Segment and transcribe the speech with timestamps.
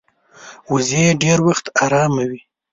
[0.71, 2.41] وزې ډېر وخت آرامه وي